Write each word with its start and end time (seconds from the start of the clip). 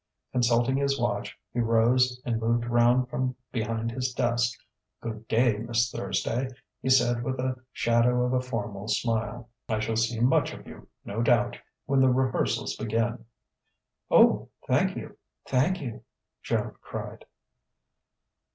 Consulting 0.31 0.77
his 0.77 0.99
watch, 0.99 1.37
he 1.53 1.59
rose 1.59 2.19
and 2.25 2.39
moved 2.41 2.65
round 2.65 3.07
from 3.07 3.35
behind 3.51 3.91
his 3.91 4.11
desk. 4.15 4.59
"Good 4.99 5.27
day, 5.27 5.57
Miss 5.59 5.91
Thursday," 5.91 6.49
he 6.81 6.89
said 6.89 7.21
with 7.23 7.39
a 7.39 7.57
shadow 7.71 8.23
of 8.25 8.33
a 8.33 8.41
formal 8.41 8.87
smile. 8.87 9.47
"I 9.69 9.79
shall 9.79 9.95
see 9.95 10.19
much 10.19 10.53
of 10.53 10.65
you, 10.65 10.87
no 11.05 11.21
doubt, 11.21 11.59
when 11.85 11.99
the 11.99 12.09
rehearsals 12.09 12.75
begin." 12.77 13.25
"Oh, 14.09 14.49
thank 14.67 14.97
you 14.97 15.19
thank 15.45 15.79
you!" 15.81 16.03
Joan 16.41 16.73
cried. 16.81 17.25